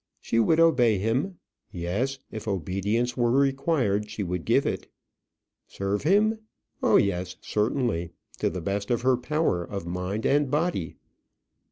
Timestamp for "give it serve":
4.45-6.01